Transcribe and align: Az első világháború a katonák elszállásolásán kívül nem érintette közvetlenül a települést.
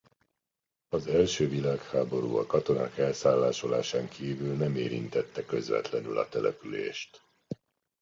Az 0.89 1.07
első 1.07 1.47
világháború 1.47 2.35
a 2.37 2.45
katonák 2.45 2.97
elszállásolásán 2.97 4.09
kívül 4.09 4.55
nem 4.55 4.75
érintette 4.75 5.45
közvetlenül 5.45 6.17
a 6.17 6.29
települést. 6.29 7.21